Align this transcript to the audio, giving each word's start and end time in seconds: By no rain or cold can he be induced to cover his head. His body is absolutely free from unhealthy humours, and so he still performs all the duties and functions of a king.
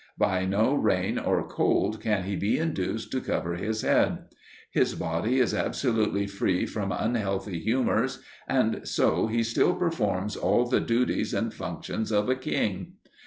By 0.17 0.45
no 0.45 0.73
rain 0.73 1.19
or 1.19 1.47
cold 1.47 2.01
can 2.01 2.23
he 2.23 2.35
be 2.35 2.57
induced 2.57 3.11
to 3.11 3.21
cover 3.21 3.53
his 3.53 3.83
head. 3.83 4.25
His 4.71 4.95
body 4.95 5.37
is 5.39 5.53
absolutely 5.53 6.25
free 6.25 6.65
from 6.65 6.91
unhealthy 6.91 7.59
humours, 7.59 8.17
and 8.47 8.81
so 8.87 9.27
he 9.27 9.43
still 9.43 9.75
performs 9.75 10.35
all 10.35 10.65
the 10.65 10.81
duties 10.81 11.35
and 11.35 11.53
functions 11.53 12.11
of 12.11 12.29
a 12.29 12.35
king. 12.35 12.93